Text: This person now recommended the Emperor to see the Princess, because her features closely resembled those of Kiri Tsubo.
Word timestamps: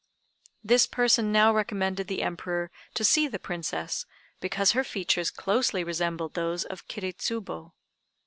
This 0.63 0.87
person 0.87 1.31
now 1.31 1.53
recommended 1.53 2.07
the 2.07 2.23
Emperor 2.23 2.71
to 2.95 3.03
see 3.03 3.27
the 3.27 3.37
Princess, 3.37 4.07
because 4.39 4.71
her 4.71 4.83
features 4.83 5.29
closely 5.29 5.83
resembled 5.83 6.33
those 6.33 6.63
of 6.63 6.87
Kiri 6.87 7.13
Tsubo. 7.13 7.73